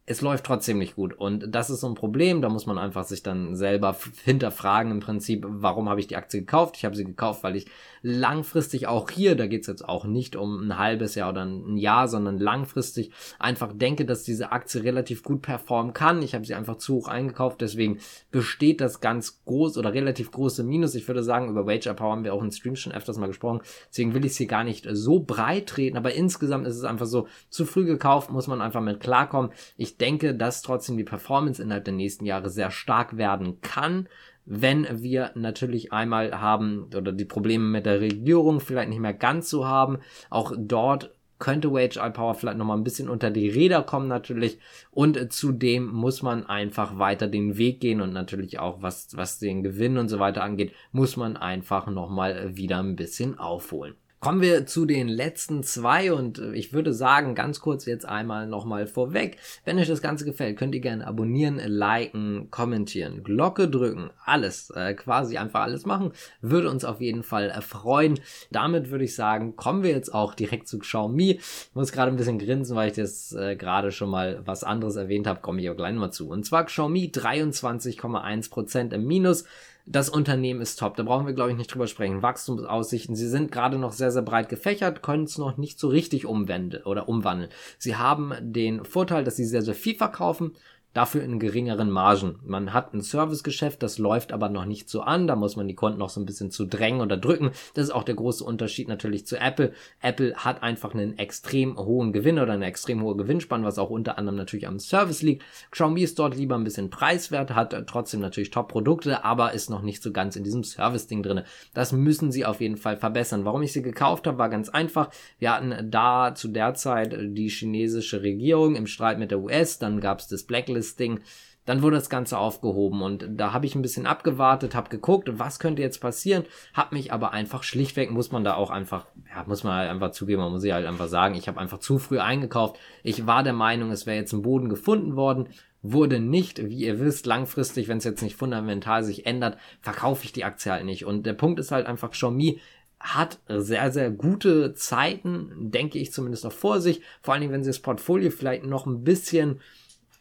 es 0.05 0.19
läuft 0.19 0.45
trotzdem 0.45 0.79
nicht 0.79 0.95
gut. 0.95 1.13
Und 1.13 1.55
das 1.55 1.69
ist 1.69 1.79
so 1.79 1.87
ein 1.87 1.95
Problem. 1.95 2.41
Da 2.41 2.49
muss 2.49 2.65
man 2.65 2.77
einfach 2.77 3.05
sich 3.05 3.23
dann 3.23 3.55
selber 3.55 3.95
hinterfragen 4.25 4.91
im 4.91 4.99
Prinzip, 4.99 5.45
warum 5.47 5.87
habe 5.87 6.01
ich 6.01 6.07
die 6.07 6.17
Aktie 6.17 6.41
gekauft? 6.41 6.75
Ich 6.77 6.83
habe 6.83 6.95
sie 6.95 7.05
gekauft, 7.05 7.43
weil 7.43 7.55
ich 7.55 7.67
langfristig 8.01 8.87
auch 8.87 9.09
hier, 9.09 9.35
da 9.35 9.47
geht 9.47 9.61
es 9.61 9.67
jetzt 9.67 9.87
auch 9.87 10.03
nicht 10.03 10.35
um 10.35 10.67
ein 10.67 10.77
halbes 10.77 11.15
Jahr 11.15 11.29
oder 11.29 11.45
ein 11.45 11.77
Jahr, 11.77 12.09
sondern 12.09 12.37
langfristig 12.37 13.11
einfach 13.39 13.71
denke, 13.73 14.03
dass 14.03 14.23
diese 14.23 14.51
Aktie 14.51 14.83
relativ 14.83 15.23
gut 15.23 15.41
performen 15.41 15.93
kann. 15.93 16.21
Ich 16.21 16.35
habe 16.35 16.45
sie 16.45 16.53
einfach 16.53 16.75
zu 16.75 16.95
hoch 16.95 17.07
eingekauft, 17.07 17.61
deswegen 17.61 17.99
besteht 18.29 18.81
das 18.81 18.99
ganz 18.99 19.41
groß 19.45 19.77
oder 19.77 19.93
relativ 19.93 20.31
große 20.31 20.63
Minus. 20.63 20.95
Ich 20.95 21.07
würde 21.07 21.23
sagen, 21.23 21.49
über 21.49 21.65
Wage 21.65 21.93
Power 21.93 22.11
haben 22.11 22.25
wir 22.25 22.33
auch 22.33 22.41
im 22.41 22.51
Stream 22.51 22.75
schon 22.75 22.91
öfters 22.91 23.17
mal 23.17 23.27
gesprochen. 23.27 23.61
Deswegen 23.89 24.13
will 24.13 24.25
ich 24.25 24.33
es 24.33 24.37
hier 24.37 24.47
gar 24.47 24.65
nicht 24.65 24.85
so 24.91 25.21
breit 25.21 25.67
treten, 25.67 25.95
aber 25.95 26.13
insgesamt 26.13 26.67
ist 26.67 26.75
es 26.75 26.83
einfach 26.83 27.05
so, 27.05 27.27
zu 27.49 27.65
früh 27.65 27.85
gekauft, 27.85 28.29
muss 28.31 28.47
man 28.47 28.61
einfach 28.61 28.81
mit 28.81 28.99
klarkommen. 28.99 29.51
Ich 29.77 29.92
ich 29.93 29.97
denke, 29.97 30.33
dass 30.33 30.63
trotzdem 30.63 30.97
die 30.97 31.03
Performance 31.03 31.61
innerhalb 31.61 31.85
der 31.85 31.93
nächsten 31.93 32.25
Jahre 32.25 32.49
sehr 32.49 32.71
stark 32.71 33.15
werden 33.15 33.61
kann, 33.61 34.09
wenn 34.45 34.87
wir 35.03 35.31
natürlich 35.35 35.93
einmal 35.93 36.41
haben 36.41 36.89
oder 36.95 37.11
die 37.11 37.25
Probleme 37.25 37.63
mit 37.63 37.85
der 37.85 38.01
Regierung 38.01 38.59
vielleicht 38.59 38.89
nicht 38.89 38.99
mehr 38.99 39.13
ganz 39.13 39.49
so 39.49 39.67
haben. 39.67 39.99
Auch 40.31 40.53
dort 40.57 41.11
könnte 41.37 41.71
Wage 41.71 41.99
Eye 41.99 42.09
Power 42.09 42.33
vielleicht 42.33 42.57
nochmal 42.57 42.77
ein 42.77 42.83
bisschen 42.83 43.07
unter 43.07 43.29
die 43.29 43.49
Räder 43.49 43.83
kommen 43.83 44.07
natürlich 44.07 44.57
und 44.89 45.31
zudem 45.31 45.87
muss 45.87 46.23
man 46.23 46.45
einfach 46.47 46.97
weiter 46.97 47.27
den 47.27 47.57
Weg 47.57 47.79
gehen 47.79 48.01
und 48.01 48.13
natürlich 48.13 48.59
auch 48.59 48.81
was, 48.81 49.15
was 49.15 49.37
den 49.37 49.61
Gewinn 49.61 49.97
und 49.97 50.09
so 50.09 50.19
weiter 50.19 50.43
angeht, 50.43 50.73
muss 50.91 51.17
man 51.17 51.37
einfach 51.37 51.87
nochmal 51.87 52.57
wieder 52.57 52.79
ein 52.79 52.95
bisschen 52.95 53.37
aufholen. 53.37 53.95
Kommen 54.23 54.39
wir 54.39 54.65
zu 54.65 54.85
den 54.85 55.09
letzten 55.09 55.63
zwei 55.63 56.13
und 56.13 56.39
äh, 56.39 56.53
ich 56.53 56.71
würde 56.71 56.93
sagen, 56.93 57.35
ganz 57.35 57.59
kurz 57.59 57.85
jetzt 57.85 58.07
einmal 58.07 58.47
nochmal 58.47 58.87
vorweg. 58.87 59.35
Wenn 59.65 59.77
euch 59.77 59.89
das 59.89 60.01
Ganze 60.01 60.23
gefällt, 60.23 60.55
könnt 60.55 60.73
ihr 60.73 60.79
gerne 60.79 61.05
abonnieren, 61.05 61.59
liken, 61.59 62.47
kommentieren, 62.49 63.25
Glocke 63.25 63.67
drücken, 63.67 64.11
alles, 64.23 64.69
äh, 64.69 64.93
quasi 64.93 65.37
einfach 65.37 65.63
alles 65.63 65.85
machen. 65.85 66.13
Würde 66.39 66.69
uns 66.69 66.85
auf 66.85 67.01
jeden 67.01 67.21
Fall 67.21 67.49
erfreuen. 67.49 68.17
Damit 68.49 68.91
würde 68.91 69.03
ich 69.03 69.13
sagen, 69.13 69.57
kommen 69.57 69.83
wir 69.83 69.89
jetzt 69.89 70.13
auch 70.13 70.35
direkt 70.35 70.69
zu 70.69 70.79
Xiaomi. 70.79 71.31
Ich 71.31 71.69
muss 71.73 71.91
gerade 71.91 72.09
ein 72.09 72.15
bisschen 72.15 72.39
grinsen, 72.39 72.77
weil 72.77 72.91
ich 72.91 72.95
das 72.95 73.33
äh, 73.33 73.57
gerade 73.57 73.91
schon 73.91 74.09
mal 74.09 74.41
was 74.45 74.63
anderes 74.63 74.95
erwähnt 74.95 75.27
habe, 75.27 75.41
komme 75.41 75.61
ich 75.61 75.69
auch 75.69 75.75
gleich 75.75 75.95
mal 75.95 76.11
zu. 76.11 76.29
Und 76.29 76.45
zwar 76.45 76.63
Xiaomi 76.63 77.11
23,1% 77.13 78.93
im 78.93 79.05
Minus. 79.05 79.43
Das 79.85 80.09
Unternehmen 80.09 80.61
ist 80.61 80.79
top. 80.79 80.95
Da 80.95 81.03
brauchen 81.03 81.25
wir, 81.25 81.33
glaube 81.33 81.51
ich, 81.51 81.57
nicht 81.57 81.73
drüber 81.73 81.87
sprechen. 81.87 82.21
Wachstumsaussichten. 82.21 83.15
Sie 83.15 83.27
sind 83.27 83.51
gerade 83.51 83.77
noch 83.77 83.91
sehr, 83.91 84.11
sehr 84.11 84.21
breit 84.21 84.47
gefächert, 84.47 85.03
können 85.03 85.25
es 85.25 85.37
noch 85.37 85.57
nicht 85.57 85.77
so 85.77 85.89
richtig 85.89 86.25
umwenden 86.25 86.83
oder 86.83 87.09
umwandeln. 87.09 87.49
Sie 87.77 87.97
haben 87.97 88.33
den 88.39 88.85
Vorteil, 88.85 89.25
dass 89.25 89.35
sie 89.35 89.45
sehr, 89.45 89.61
sehr 89.61 89.75
viel 89.75 89.95
verkaufen 89.95 90.53
dafür 90.93 91.23
in 91.23 91.39
geringeren 91.39 91.89
Margen. 91.89 92.39
Man 92.45 92.71
hat 92.71 92.93
ein 92.93 93.01
Servicegeschäft, 93.01 93.81
das 93.81 93.97
läuft 93.97 94.31
aber 94.31 94.49
noch 94.49 94.65
nicht 94.65 94.89
so 94.89 95.01
an, 95.01 95.25
da 95.25 95.35
muss 95.35 95.55
man 95.55 95.67
die 95.67 95.73
Kunden 95.73 95.97
noch 95.97 96.09
so 96.09 96.21
ein 96.21 96.25
bisschen 96.25 96.51
zu 96.51 96.65
drängen 96.65 97.01
oder 97.01 97.17
drücken. 97.17 97.51
Das 97.73 97.85
ist 97.85 97.91
auch 97.91 98.03
der 98.03 98.15
große 98.15 98.43
Unterschied 98.43 98.87
natürlich 98.87 99.25
zu 99.25 99.37
Apple. 99.37 99.73
Apple 100.01 100.35
hat 100.35 100.61
einfach 100.61 100.93
einen 100.93 101.17
extrem 101.17 101.77
hohen 101.77 102.13
Gewinn 102.13 102.37
oder 102.37 102.53
eine 102.53 102.67
extrem 102.67 103.01
hohe 103.01 103.17
Gewinnspanne, 103.17 103.65
was 103.65 103.79
auch 103.79 103.89
unter 103.89 104.17
anderem 104.19 104.37
natürlich 104.37 104.67
am 104.67 104.79
Service 104.79 105.23
liegt. 105.23 105.43
Xiaomi 105.71 106.03
ist 106.03 106.19
dort 106.19 106.37
lieber 106.37 106.55
ein 106.55 106.63
bisschen 106.63 106.91
preiswert, 106.91 107.55
hat 107.55 107.75
trotzdem 107.87 108.19
natürlich 108.19 108.51
Top-Produkte, 108.51 109.25
aber 109.25 109.53
ist 109.53 109.71
noch 109.71 109.81
nicht 109.81 110.03
so 110.03 110.11
ganz 110.11 110.35
in 110.35 110.43
diesem 110.43 110.63
Service-Ding 110.63 111.23
drin. 111.23 111.41
Das 111.73 111.91
müssen 111.91 112.31
sie 112.31 112.45
auf 112.45 112.61
jeden 112.61 112.77
Fall 112.77 112.97
verbessern. 112.97 113.45
Warum 113.45 113.63
ich 113.63 113.73
sie 113.73 113.81
gekauft 113.81 114.27
habe, 114.27 114.37
war 114.37 114.49
ganz 114.49 114.69
einfach. 114.69 115.09
Wir 115.39 115.53
hatten 115.53 115.89
da 115.89 116.35
zu 116.35 116.49
der 116.49 116.75
Zeit 116.75 117.17
die 117.19 117.49
chinesische 117.49 118.21
Regierung 118.21 118.75
im 118.75 118.85
Streit 118.85 119.17
mit 119.17 119.31
der 119.31 119.39
US, 119.39 119.79
dann 119.79 119.99
gab 119.99 120.19
es 120.19 120.27
das 120.27 120.43
Blacklist 120.43 120.82
Listing 120.83 121.21
dann 121.65 121.81
wurde 121.81 121.95
das 121.95 122.09
Ganze 122.09 122.37
aufgehoben 122.37 123.01
und 123.01 123.25
da 123.29 123.53
habe 123.53 123.65
ich 123.65 123.75
ein 123.75 123.81
bisschen 123.81 124.05
abgewartet, 124.05 124.75
habe 124.75 124.89
geguckt, 124.89 125.29
was 125.39 125.59
könnte 125.59 125.81
jetzt 125.81 126.01
passieren, 126.01 126.43
habe 126.73 126.95
mich 126.95 127.13
aber 127.13 127.31
einfach 127.31 127.63
schlichtweg, 127.63 128.11
muss 128.11 128.31
man 128.31 128.43
da 128.43 128.55
auch 128.55 128.69
einfach, 128.69 129.05
ja, 129.33 129.43
muss 129.45 129.63
man 129.63 129.73
halt 129.73 129.89
einfach 129.89 130.11
zugeben, 130.11 130.41
man 130.41 130.51
muss 130.51 130.63
ich 130.63 130.73
halt 130.73 130.85
einfach 130.85 131.07
sagen, 131.07 131.35
ich 131.35 131.47
habe 131.47 131.59
einfach 131.59 131.79
zu 131.79 131.99
früh 131.99 132.19
eingekauft. 132.19 132.77
Ich 133.01 133.27
war 133.27 133.43
der 133.43 133.53
Meinung, 133.53 133.91
es 133.91 134.05
wäre 134.05 134.17
jetzt 134.17 134.33
ein 134.33 134.41
Boden 134.41 134.67
gefunden 134.67 135.15
worden, 135.15 135.49
wurde 135.81 136.19
nicht, 136.19 136.69
wie 136.69 136.83
ihr 136.83 136.99
wisst, 136.99 137.25
langfristig, 137.25 137.87
wenn 137.87 137.97
es 137.97 138.03
jetzt 138.03 138.23
nicht 138.23 138.35
fundamental 138.35 139.03
sich 139.03 139.25
ändert, 139.25 139.57
verkaufe 139.81 140.25
ich 140.25 140.33
die 140.33 140.45
Aktie 140.45 140.71
halt 140.71 140.85
nicht. 140.85 141.05
Und 141.05 141.25
der 141.25 141.33
Punkt 141.33 141.59
ist 141.59 141.71
halt 141.71 141.85
einfach, 141.87 142.11
Xiaomi 142.11 142.59
hat 142.99 143.39
sehr, 143.49 143.91
sehr 143.91 144.11
gute 144.11 144.75
Zeiten, 144.75 145.51
denke 145.71 145.99
ich 145.99 146.13
zumindest 146.13 146.45
auch 146.45 146.53
vor 146.53 146.79
sich. 146.79 147.01
Vor 147.21 147.33
allen 147.33 147.41
Dingen, 147.41 147.53
wenn 147.53 147.63
sie 147.63 147.69
das 147.69 147.81
Portfolio 147.81 148.31
vielleicht 148.31 148.63
noch 148.63 148.85
ein 148.85 149.03
bisschen 149.03 149.59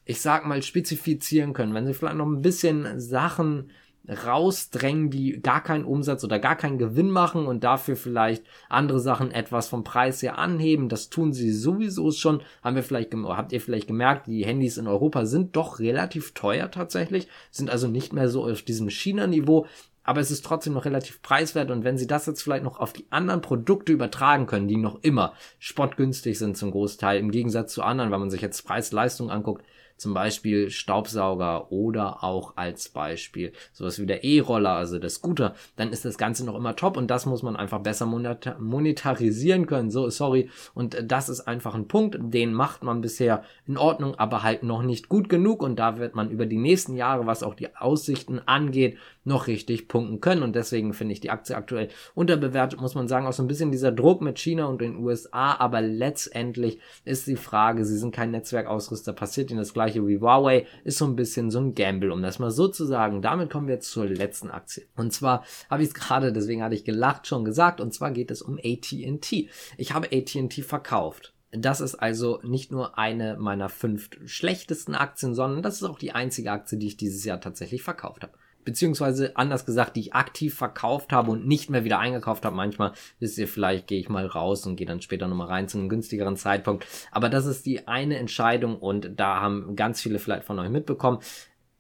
ich 0.04 0.20
sag 0.20 0.46
mal, 0.46 0.62
spezifizieren 0.62 1.52
können, 1.52 1.74
wenn 1.74 1.86
sie 1.86 1.94
vielleicht 1.94 2.16
noch 2.16 2.26
ein 2.26 2.42
bisschen 2.42 3.00
Sachen 3.00 3.70
rausdrängen, 4.08 5.10
die 5.10 5.40
gar 5.40 5.62
keinen 5.62 5.84
Umsatz 5.84 6.24
oder 6.24 6.38
gar 6.40 6.56
keinen 6.56 6.78
Gewinn 6.78 7.10
machen 7.10 7.46
und 7.46 7.62
dafür 7.62 7.94
vielleicht 7.94 8.44
andere 8.68 8.98
Sachen 8.98 9.30
etwas 9.30 9.68
vom 9.68 9.84
Preis 9.84 10.20
her 10.22 10.38
anheben. 10.38 10.88
Das 10.88 11.08
tun 11.08 11.32
sie 11.32 11.52
sowieso 11.52 12.10
schon. 12.10 12.42
Haben 12.62 12.76
wir 12.76 12.82
vielleicht, 12.82 13.14
habt 13.14 13.52
ihr 13.52 13.60
vielleicht 13.60 13.86
gemerkt, 13.86 14.26
die 14.26 14.44
Handys 14.44 14.76
in 14.76 14.88
Europa 14.88 15.24
sind 15.24 15.54
doch 15.54 15.78
relativ 15.78 16.34
teuer 16.34 16.70
tatsächlich, 16.70 17.28
sind 17.50 17.70
also 17.70 17.86
nicht 17.86 18.12
mehr 18.12 18.28
so 18.28 18.44
auf 18.44 18.62
diesem 18.62 18.90
China-Niveau. 18.90 19.66
Aber 20.04 20.20
es 20.20 20.32
ist 20.32 20.44
trotzdem 20.44 20.72
noch 20.72 20.84
relativ 20.84 21.22
preiswert 21.22 21.70
und 21.70 21.84
wenn 21.84 21.96
sie 21.96 22.08
das 22.08 22.26
jetzt 22.26 22.42
vielleicht 22.42 22.64
noch 22.64 22.80
auf 22.80 22.92
die 22.92 23.06
anderen 23.10 23.40
Produkte 23.40 23.92
übertragen 23.92 24.46
können, 24.46 24.66
die 24.66 24.76
noch 24.76 24.98
immer 25.02 25.34
spottgünstig 25.60 26.40
sind 26.40 26.56
zum 26.56 26.72
Großteil, 26.72 27.20
im 27.20 27.30
Gegensatz 27.30 27.72
zu 27.72 27.82
anderen, 27.82 28.10
wenn 28.10 28.18
man 28.18 28.30
sich 28.30 28.40
jetzt 28.40 28.66
Preis-Leistung 28.66 29.30
anguckt, 29.30 29.64
zum 30.02 30.14
Beispiel 30.14 30.68
Staubsauger 30.68 31.70
oder 31.70 32.24
auch 32.24 32.56
als 32.56 32.88
Beispiel 32.88 33.52
sowas 33.72 34.00
wie 34.00 34.06
der 34.06 34.24
E-Roller, 34.24 34.72
also 34.72 34.98
der 34.98 35.10
Scooter, 35.10 35.54
dann 35.76 35.92
ist 35.92 36.04
das 36.04 36.18
Ganze 36.18 36.44
noch 36.44 36.56
immer 36.56 36.74
top 36.74 36.96
und 36.96 37.08
das 37.08 37.24
muss 37.24 37.44
man 37.44 37.54
einfach 37.54 37.78
besser 37.78 38.04
monetarisieren 38.04 39.66
können. 39.66 39.92
So, 39.92 40.10
sorry. 40.10 40.50
Und 40.74 40.96
das 41.06 41.28
ist 41.28 41.42
einfach 41.42 41.76
ein 41.76 41.86
Punkt, 41.86 42.18
den 42.20 42.52
macht 42.52 42.82
man 42.82 43.00
bisher 43.00 43.44
in 43.68 43.78
Ordnung, 43.78 44.16
aber 44.16 44.42
halt 44.42 44.64
noch 44.64 44.82
nicht 44.82 45.08
gut 45.08 45.28
genug 45.28 45.62
und 45.62 45.78
da 45.78 45.98
wird 45.98 46.16
man 46.16 46.30
über 46.30 46.46
die 46.46 46.58
nächsten 46.58 46.96
Jahre, 46.96 47.26
was 47.26 47.44
auch 47.44 47.54
die 47.54 47.76
Aussichten 47.76 48.40
angeht, 48.44 48.98
noch 49.24 49.46
richtig 49.46 49.86
punkten 49.86 50.20
können 50.20 50.42
und 50.42 50.56
deswegen 50.56 50.94
finde 50.94 51.12
ich 51.12 51.20
die 51.20 51.30
Aktie 51.30 51.56
aktuell 51.56 51.88
unterbewertet, 52.14 52.80
muss 52.80 52.96
man 52.96 53.06
sagen, 53.06 53.26
auch 53.26 53.32
so 53.32 53.42
ein 53.42 53.46
bisschen 53.46 53.70
dieser 53.70 53.92
Druck 53.92 54.20
mit 54.20 54.38
China 54.38 54.64
und 54.64 54.80
den 54.80 54.96
USA, 54.96 55.54
aber 55.60 55.80
letztendlich 55.80 56.80
ist 57.04 57.28
die 57.28 57.36
Frage, 57.36 57.84
sie 57.84 57.98
sind 57.98 58.12
kein 58.12 58.32
Netzwerkausrüster, 58.32 59.12
passiert 59.12 59.50
ihnen 59.50 59.60
das 59.60 59.74
gleiche 59.74 59.91
wie 59.94 60.20
Huawei, 60.20 60.66
ist 60.84 60.98
so 60.98 61.04
ein 61.04 61.16
bisschen 61.16 61.50
so 61.50 61.60
ein 61.60 61.74
Gamble, 61.74 62.12
um 62.12 62.22
das 62.22 62.38
mal 62.38 62.50
so 62.50 62.68
zu 62.68 62.84
sagen. 62.84 63.22
Damit 63.22 63.50
kommen 63.50 63.68
wir 63.68 63.80
zur 63.80 64.06
letzten 64.06 64.50
Aktie. 64.50 64.84
Und 64.96 65.12
zwar 65.12 65.44
habe 65.70 65.82
ich 65.82 65.88
es 65.88 65.94
gerade, 65.94 66.32
deswegen 66.32 66.62
hatte 66.62 66.74
ich 66.74 66.84
gelacht, 66.84 67.26
schon 67.26 67.44
gesagt, 67.44 67.80
und 67.80 67.92
zwar 67.92 68.10
geht 68.10 68.30
es 68.30 68.42
um 68.42 68.58
AT&T. 68.58 69.48
Ich 69.76 69.92
habe 69.92 70.08
AT&T 70.12 70.62
verkauft. 70.62 71.34
Das 71.50 71.80
ist 71.80 71.96
also 71.96 72.40
nicht 72.42 72.72
nur 72.72 72.98
eine 72.98 73.36
meiner 73.36 73.68
fünf 73.68 74.08
schlechtesten 74.24 74.94
Aktien, 74.94 75.34
sondern 75.34 75.62
das 75.62 75.76
ist 75.76 75.84
auch 75.84 75.98
die 75.98 76.12
einzige 76.12 76.50
Aktie, 76.50 76.78
die 76.78 76.86
ich 76.86 76.96
dieses 76.96 77.24
Jahr 77.24 77.40
tatsächlich 77.40 77.82
verkauft 77.82 78.22
habe 78.22 78.32
beziehungsweise 78.64 79.36
anders 79.36 79.66
gesagt, 79.66 79.96
die 79.96 80.00
ich 80.00 80.14
aktiv 80.14 80.54
verkauft 80.54 81.12
habe 81.12 81.30
und 81.30 81.46
nicht 81.46 81.70
mehr 81.70 81.84
wieder 81.84 81.98
eingekauft 81.98 82.44
habe. 82.44 82.56
Manchmal, 82.56 82.92
wisst 83.18 83.38
ihr, 83.38 83.48
vielleicht 83.48 83.86
gehe 83.86 83.98
ich 83.98 84.08
mal 84.08 84.26
raus 84.26 84.66
und 84.66 84.76
gehe 84.76 84.86
dann 84.86 85.00
später 85.00 85.28
nochmal 85.28 85.48
rein 85.48 85.68
zu 85.68 85.78
einem 85.78 85.88
günstigeren 85.88 86.36
Zeitpunkt. 86.36 86.86
Aber 87.10 87.28
das 87.28 87.46
ist 87.46 87.66
die 87.66 87.88
eine 87.88 88.18
Entscheidung 88.18 88.78
und 88.78 89.12
da 89.16 89.40
haben 89.40 89.76
ganz 89.76 90.00
viele 90.00 90.18
vielleicht 90.18 90.44
von 90.44 90.58
euch 90.58 90.70
mitbekommen. 90.70 91.18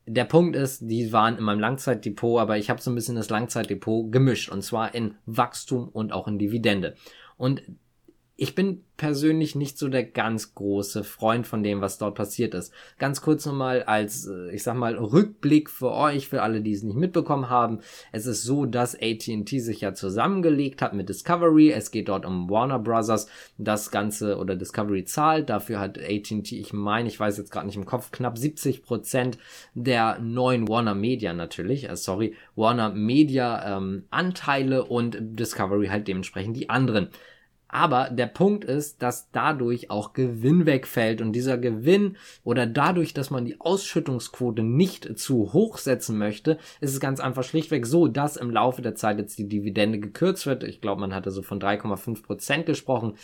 Der 0.06 0.24
Punkt 0.24 0.56
ist, 0.56 0.80
die 0.82 1.12
waren 1.12 1.38
in 1.38 1.44
meinem 1.44 1.60
Langzeitdepot, 1.60 2.40
aber 2.40 2.58
ich 2.58 2.70
habe 2.70 2.80
so 2.80 2.90
ein 2.90 2.96
bisschen 2.96 3.14
das 3.14 3.30
Langzeitdepot 3.30 4.10
gemischt 4.10 4.48
und 4.48 4.62
zwar 4.62 4.94
in 4.94 5.14
Wachstum 5.26 5.88
und 5.88 6.12
auch 6.12 6.26
in 6.26 6.38
Dividende. 6.38 6.96
Und 7.36 7.62
ich 8.36 8.54
bin 8.54 8.82
persönlich 8.96 9.54
nicht 9.54 9.78
so 9.78 9.88
der 9.88 10.04
ganz 10.04 10.54
große 10.54 11.04
Freund 11.04 11.46
von 11.46 11.62
dem, 11.62 11.80
was 11.80 11.98
dort 11.98 12.14
passiert 12.14 12.54
ist. 12.54 12.72
Ganz 12.98 13.20
kurz 13.20 13.44
nochmal 13.44 13.82
als, 13.82 14.26
äh, 14.26 14.50
ich 14.54 14.62
sag 14.62 14.76
mal, 14.76 14.96
Rückblick 14.96 15.68
für 15.68 15.92
euch, 15.92 16.28
für 16.28 16.42
alle, 16.42 16.60
die 16.62 16.72
es 16.72 16.82
nicht 16.82 16.96
mitbekommen 16.96 17.50
haben. 17.50 17.80
Es 18.10 18.26
ist 18.26 18.44
so, 18.44 18.64
dass 18.64 18.94
AT&T 18.94 19.58
sich 19.58 19.80
ja 19.80 19.92
zusammengelegt 19.92 20.82
hat 20.82 20.94
mit 20.94 21.08
Discovery. 21.08 21.72
Es 21.72 21.90
geht 21.90 22.08
dort 22.08 22.24
um 22.24 22.48
Warner 22.48 22.78
Brothers. 22.78 23.28
Das 23.58 23.90
Ganze 23.90 24.38
oder 24.38 24.56
Discovery 24.56 25.04
zahlt. 25.04 25.50
Dafür 25.50 25.80
hat 25.80 25.98
AT&T, 25.98 26.58
ich 26.58 26.72
meine, 26.72 27.08
ich 27.08 27.20
weiß 27.20 27.36
jetzt 27.38 27.50
gerade 27.50 27.66
nicht 27.66 27.76
im 27.76 27.86
Kopf, 27.86 28.12
knapp 28.12 28.38
70 28.38 28.82
Prozent 28.82 29.38
der 29.74 30.18
neuen 30.20 30.68
Warner 30.68 30.94
Media 30.94 31.32
natürlich, 31.32 31.88
äh, 31.88 31.96
sorry, 31.96 32.34
Warner 32.56 32.90
Media 32.90 33.76
ähm, 33.76 34.04
Anteile 34.10 34.84
und 34.84 35.18
Discovery 35.20 35.88
halt 35.88 36.08
dementsprechend 36.08 36.56
die 36.56 36.70
anderen. 36.70 37.10
Aber 37.72 38.10
der 38.10 38.26
Punkt 38.26 38.64
ist, 38.64 39.02
dass 39.02 39.30
dadurch 39.32 39.90
auch 39.90 40.12
Gewinn 40.12 40.66
wegfällt 40.66 41.22
und 41.22 41.32
dieser 41.32 41.56
Gewinn 41.56 42.18
oder 42.44 42.66
dadurch, 42.66 43.14
dass 43.14 43.30
man 43.30 43.46
die 43.46 43.58
Ausschüttungsquote 43.60 44.62
nicht 44.62 45.18
zu 45.18 45.54
hoch 45.54 45.78
setzen 45.78 46.18
möchte, 46.18 46.58
ist 46.82 46.92
es 46.92 47.00
ganz 47.00 47.18
einfach 47.18 47.44
schlichtweg 47.44 47.86
so, 47.86 48.08
dass 48.08 48.36
im 48.36 48.50
Laufe 48.50 48.82
der 48.82 48.94
Zeit 48.94 49.18
jetzt 49.18 49.38
die 49.38 49.48
Dividende 49.48 49.98
gekürzt 49.98 50.44
wird. 50.44 50.64
Ich 50.64 50.82
glaube, 50.82 51.00
man 51.00 51.14
hatte 51.14 51.30
so 51.30 51.40
von 51.40 51.60
3,5 51.60 52.22
Prozent 52.22 52.66
gesprochen 52.66 53.14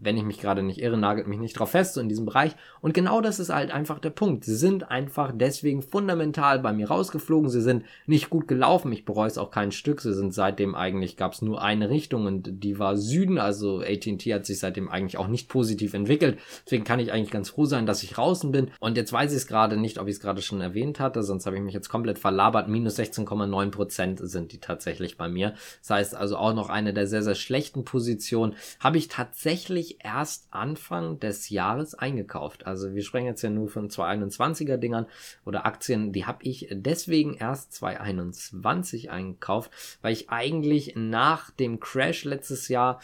wenn 0.00 0.16
ich 0.16 0.24
mich 0.24 0.40
gerade 0.40 0.62
nicht 0.62 0.80
irre, 0.80 0.96
nagelt 0.96 1.28
mich 1.28 1.38
nicht 1.38 1.58
drauf 1.58 1.70
fest, 1.70 1.94
so 1.94 2.00
in 2.00 2.08
diesem 2.08 2.24
Bereich. 2.24 2.56
Und 2.80 2.94
genau 2.94 3.20
das 3.20 3.38
ist 3.38 3.50
halt 3.50 3.70
einfach 3.70 3.98
der 3.98 4.10
Punkt. 4.10 4.44
Sie 4.44 4.56
sind 4.56 4.90
einfach 4.90 5.30
deswegen 5.34 5.82
fundamental 5.82 6.58
bei 6.58 6.72
mir 6.72 6.88
rausgeflogen. 6.88 7.50
Sie 7.50 7.60
sind 7.60 7.84
nicht 8.06 8.30
gut 8.30 8.48
gelaufen. 8.48 8.90
Ich 8.92 9.04
bereue 9.04 9.26
es 9.26 9.36
auch 9.36 9.50
kein 9.50 9.72
Stück. 9.72 10.00
Sie 10.00 10.14
sind 10.14 10.32
seitdem 10.32 10.74
eigentlich, 10.74 11.18
gab 11.18 11.34
es 11.34 11.42
nur 11.42 11.62
eine 11.62 11.90
Richtung 11.90 12.26
und 12.26 12.64
die 12.64 12.78
war 12.78 12.96
Süden. 12.96 13.38
Also 13.38 13.80
AT&T 13.80 14.32
hat 14.32 14.46
sich 14.46 14.58
seitdem 14.58 14.88
eigentlich 14.88 15.18
auch 15.18 15.28
nicht 15.28 15.48
positiv 15.50 15.92
entwickelt. 15.92 16.38
Deswegen 16.64 16.84
kann 16.84 17.00
ich 17.00 17.12
eigentlich 17.12 17.30
ganz 17.30 17.50
froh 17.50 17.66
sein, 17.66 17.84
dass 17.84 18.02
ich 18.02 18.10
draußen 18.10 18.50
bin. 18.50 18.70
Und 18.80 18.96
jetzt 18.96 19.12
weiß 19.12 19.32
ich 19.32 19.38
es 19.38 19.46
gerade 19.46 19.76
nicht, 19.76 19.98
ob 19.98 20.08
ich 20.08 20.14
es 20.14 20.20
gerade 20.20 20.40
schon 20.40 20.62
erwähnt 20.62 20.98
hatte, 20.98 21.22
sonst 21.22 21.44
habe 21.44 21.56
ich 21.56 21.62
mich 21.62 21.74
jetzt 21.74 21.90
komplett 21.90 22.18
verlabert. 22.18 22.68
Minus 22.68 22.98
16,9 22.98 23.70
Prozent 23.70 24.20
sind 24.22 24.52
die 24.52 24.58
tatsächlich 24.58 25.18
bei 25.18 25.28
mir. 25.28 25.54
Das 25.80 25.90
heißt 25.90 26.14
also 26.14 26.38
auch 26.38 26.54
noch 26.54 26.70
eine 26.70 26.94
der 26.94 27.06
sehr, 27.06 27.22
sehr 27.22 27.34
schlechten 27.34 27.84
Positionen. 27.84 28.54
Habe 28.78 28.96
ich 28.96 29.08
tatsächlich 29.08 29.69
tatsächlich 29.70 30.04
erst 30.04 30.48
Anfang 30.50 31.20
des 31.20 31.48
Jahres 31.48 31.94
eingekauft. 31.94 32.66
Also 32.66 32.94
wir 32.94 33.02
sprechen 33.02 33.26
jetzt 33.26 33.42
ja 33.42 33.50
nur 33.50 33.68
von 33.68 33.88
221er 33.88 34.76
Dingern 34.76 35.06
oder 35.44 35.64
Aktien, 35.64 36.12
die 36.12 36.26
habe 36.26 36.42
ich 36.42 36.68
deswegen 36.72 37.34
erst 37.34 37.72
2021 37.74 39.10
eingekauft, 39.10 39.70
weil 40.02 40.12
ich 40.12 40.28
eigentlich 40.28 40.94
nach 40.96 41.50
dem 41.52 41.78
Crash 41.78 42.24
letztes 42.24 42.66
Jahr 42.68 43.00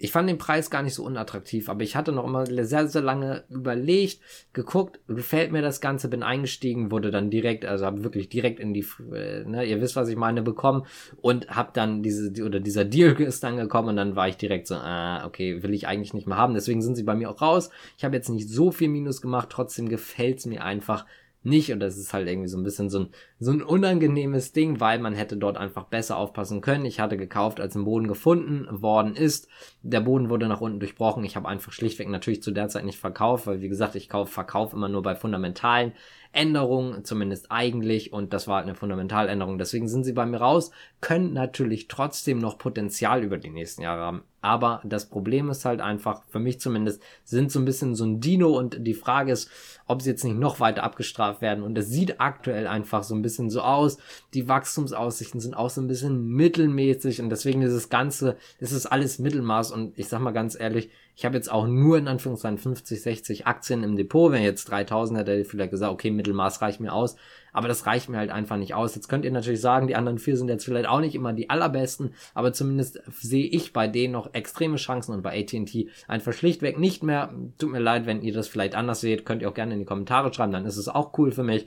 ich 0.00 0.12
fand 0.12 0.28
den 0.28 0.38
Preis 0.38 0.70
gar 0.70 0.82
nicht 0.82 0.94
so 0.94 1.04
unattraktiv, 1.04 1.68
aber 1.68 1.82
ich 1.82 1.96
hatte 1.96 2.12
noch 2.12 2.24
immer 2.24 2.46
sehr, 2.46 2.86
sehr 2.86 3.02
lange 3.02 3.44
überlegt, 3.50 4.20
geguckt, 4.52 5.00
gefällt 5.08 5.50
mir 5.50 5.60
das 5.60 5.80
Ganze, 5.80 6.08
bin 6.08 6.22
eingestiegen, 6.22 6.92
wurde 6.92 7.10
dann 7.10 7.30
direkt, 7.30 7.64
also 7.64 7.84
habe 7.84 8.04
wirklich 8.04 8.28
direkt 8.28 8.60
in 8.60 8.72
die, 8.72 8.86
äh, 9.12 9.44
ne, 9.44 9.64
ihr 9.64 9.80
wisst, 9.80 9.96
was 9.96 10.08
ich 10.08 10.16
meine, 10.16 10.42
bekommen 10.42 10.86
und 11.20 11.48
habe 11.48 11.70
dann 11.72 12.04
diese, 12.04 12.30
oder 12.44 12.60
dieser 12.60 12.84
Deal 12.84 13.12
ist 13.20 13.42
dann 13.42 13.56
gekommen 13.56 13.88
und 13.88 13.96
dann 13.96 14.14
war 14.14 14.28
ich 14.28 14.36
direkt 14.36 14.68
so, 14.68 14.76
ah, 14.76 15.26
okay, 15.26 15.64
will 15.64 15.74
ich 15.74 15.88
eigentlich 15.88 16.14
nicht 16.14 16.28
mehr 16.28 16.36
haben, 16.36 16.54
deswegen 16.54 16.80
sind 16.80 16.94
sie 16.94 17.02
bei 17.02 17.16
mir 17.16 17.28
auch 17.28 17.42
raus. 17.42 17.70
Ich 17.96 18.04
habe 18.04 18.14
jetzt 18.14 18.28
nicht 18.28 18.48
so 18.48 18.70
viel 18.70 18.88
Minus 18.88 19.20
gemacht, 19.20 19.48
trotzdem 19.50 19.88
gefällt's 19.88 20.46
mir 20.46 20.62
einfach 20.62 21.06
nicht 21.42 21.72
und 21.72 21.80
das 21.80 21.96
ist 21.96 22.12
halt 22.12 22.28
irgendwie 22.28 22.48
so 22.48 22.58
ein 22.58 22.64
bisschen 22.64 22.90
so 22.90 23.00
ein, 23.00 23.08
so 23.38 23.52
ein 23.52 23.62
unangenehmes 23.62 24.52
Ding, 24.52 24.80
weil 24.80 24.98
man 24.98 25.14
hätte 25.14 25.36
dort 25.36 25.56
einfach 25.56 25.84
besser 25.84 26.16
aufpassen 26.16 26.60
können. 26.60 26.84
Ich 26.84 27.00
hatte 27.00 27.16
gekauft, 27.16 27.60
als 27.60 27.74
ein 27.74 27.84
Boden 27.84 28.08
gefunden 28.08 28.66
worden 28.82 29.14
ist. 29.14 29.48
Der 29.82 30.00
Boden 30.00 30.30
wurde 30.30 30.48
nach 30.48 30.60
unten 30.60 30.80
durchbrochen. 30.80 31.24
Ich 31.24 31.36
habe 31.36 31.48
einfach 31.48 31.72
schlichtweg 31.72 32.08
natürlich 32.08 32.42
zu 32.42 32.50
der 32.50 32.68
Zeit 32.68 32.84
nicht 32.84 32.98
verkauft, 32.98 33.46
weil 33.46 33.60
wie 33.60 33.68
gesagt, 33.68 33.94
ich 33.94 34.08
kaufe, 34.08 34.32
verkaufe 34.32 34.76
immer 34.76 34.88
nur 34.88 35.02
bei 35.02 35.14
fundamentalen 35.14 35.92
Änderungen, 36.32 37.04
zumindest 37.04 37.50
eigentlich, 37.50 38.12
und 38.12 38.32
das 38.32 38.48
war 38.48 38.56
halt 38.56 38.66
eine 38.66 38.74
Fundamentaländerung. 38.74 39.58
Deswegen 39.58 39.88
sind 39.88 40.04
sie 40.04 40.12
bei 40.12 40.26
mir 40.26 40.38
raus, 40.38 40.70
können 41.00 41.32
natürlich 41.32 41.88
trotzdem 41.88 42.38
noch 42.38 42.58
Potenzial 42.58 43.24
über 43.24 43.38
die 43.38 43.50
nächsten 43.50 43.82
Jahre 43.82 44.02
haben. 44.02 44.22
Aber 44.40 44.80
das 44.84 45.08
Problem 45.08 45.50
ist 45.50 45.64
halt 45.64 45.80
einfach, 45.80 46.22
für 46.28 46.38
mich 46.38 46.60
zumindest, 46.60 47.02
sind 47.24 47.50
so 47.50 47.58
ein 47.58 47.64
bisschen 47.64 47.94
so 47.96 48.04
ein 48.04 48.20
Dino 48.20 48.56
und 48.56 48.86
die 48.86 48.94
Frage 48.94 49.32
ist, 49.32 49.50
ob 49.86 50.00
sie 50.00 50.10
jetzt 50.10 50.22
nicht 50.24 50.36
noch 50.36 50.60
weiter 50.60 50.84
abgestraft 50.84 51.40
werden. 51.40 51.64
Und 51.64 51.76
es 51.76 51.88
sieht 51.88 52.20
aktuell 52.20 52.66
einfach 52.68 53.02
so 53.02 53.14
ein 53.14 53.22
bisschen 53.22 53.50
so 53.50 53.62
aus. 53.62 53.98
Die 54.34 54.48
Wachstumsaussichten 54.48 55.40
sind 55.40 55.54
auch 55.54 55.70
so 55.70 55.80
ein 55.80 55.88
bisschen 55.88 56.28
mittelmäßig 56.28 57.20
und 57.20 57.30
deswegen 57.30 57.62
ist 57.62 57.74
das 57.74 57.88
Ganze, 57.88 58.36
ist 58.60 58.72
es 58.72 58.86
alles 58.86 59.18
Mittelmaß 59.18 59.72
und 59.72 59.98
ich 59.98 60.08
sag 60.08 60.20
mal 60.20 60.32
ganz 60.32 60.58
ehrlich, 60.58 60.90
ich 61.16 61.24
habe 61.24 61.34
jetzt 61.34 61.50
auch 61.50 61.66
nur 61.66 61.98
in 61.98 62.06
Anführungszeichen 62.06 62.58
50, 62.58 63.02
60 63.02 63.46
Aktien 63.48 63.82
im 63.82 63.96
Depot. 63.96 64.30
Wenn 64.30 64.44
jetzt 64.44 64.70
3000 64.70 65.18
hätte, 65.18 65.32
hätte 65.32 65.42
ich 65.42 65.48
vielleicht 65.48 65.72
gesagt, 65.72 65.92
okay, 65.92 66.12
Mittelmaß 66.12 66.62
reicht 66.62 66.78
mir 66.78 66.92
aus. 66.92 67.16
Aber 67.58 67.66
das 67.66 67.86
reicht 67.86 68.08
mir 68.08 68.18
halt 68.18 68.30
einfach 68.30 68.56
nicht 68.56 68.74
aus. 68.74 68.94
Jetzt 68.94 69.08
könnt 69.08 69.24
ihr 69.24 69.32
natürlich 69.32 69.60
sagen, 69.60 69.88
die 69.88 69.96
anderen 69.96 70.20
vier 70.20 70.36
sind 70.36 70.46
jetzt 70.46 70.64
vielleicht 70.64 70.88
auch 70.88 71.00
nicht 71.00 71.16
immer 71.16 71.32
die 71.32 71.50
allerbesten, 71.50 72.14
aber 72.32 72.52
zumindest 72.52 73.02
sehe 73.10 73.46
ich 73.46 73.72
bei 73.72 73.88
denen 73.88 74.12
noch 74.12 74.32
extreme 74.32 74.76
Chancen 74.76 75.12
und 75.12 75.22
bei 75.22 75.36
AT&T 75.40 75.88
einfach 76.06 76.32
schlichtweg 76.32 76.78
nicht 76.78 77.02
mehr. 77.02 77.34
Tut 77.58 77.72
mir 77.72 77.80
leid, 77.80 78.06
wenn 78.06 78.22
ihr 78.22 78.32
das 78.32 78.46
vielleicht 78.46 78.76
anders 78.76 79.00
seht, 79.00 79.26
könnt 79.26 79.42
ihr 79.42 79.48
auch 79.48 79.54
gerne 79.54 79.72
in 79.72 79.80
die 79.80 79.86
Kommentare 79.86 80.32
schreiben, 80.32 80.52
dann 80.52 80.66
ist 80.66 80.76
es 80.76 80.86
auch 80.86 81.18
cool 81.18 81.32
für 81.32 81.42
mich. 81.42 81.66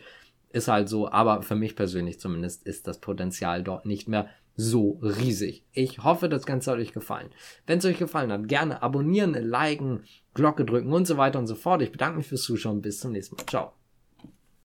ist 0.53 0.69
halt 0.69 0.88
so, 0.88 1.12
aber 1.12 1.41
für 1.41 1.55
mich 1.55 1.75
persönlich 1.75 2.21
zumindest 2.21 2.65
ist 2.65 2.88
das 2.88 3.00
Potenzial 3.00 3.62
dort 3.62 3.86
nicht 3.86 4.07
mehr 4.07 4.29
so 4.55 4.98
riesig. 5.01 5.65
Ich 5.74 6.05
hoffe, 6.05 6.29
das 6.29 6.45
Ganze 6.45 6.71
hat 6.71 6.79
euch 6.79 6.93
gefallen. 6.93 7.31
Wenn 7.67 7.79
es 7.79 7.86
euch 7.86 7.98
gefallen 7.98 8.31
hat, 8.31 8.48
gerne 8.48 8.81
abonnieren, 8.81 9.33
liken, 9.33 10.05
Glocke 10.33 10.63
drücken 10.63 10.93
und 10.93 11.05
so 11.05 11.17
weiter 11.17 11.39
und 11.39 11.48
so 11.48 11.55
fort. 11.55 11.81
Ich 11.81 11.91
bedanke 11.91 12.17
mich 12.17 12.27
fürs 12.27 12.43
Zuschauen. 12.43 12.81
Bis 12.81 13.01
zum 13.01 13.12
nächsten 13.12 13.36
Mal. 13.36 13.45
Ciao. 13.45 13.80